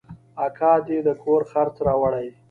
اکا 0.45 0.73
دې 0.85 0.97
د 1.07 1.09
کور 1.23 1.41
خرڅ 1.51 1.75
راوړي. 1.87 2.29